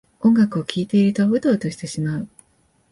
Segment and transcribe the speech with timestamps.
[0.21, 2.27] 音楽を聴いているとウトウトしてしまう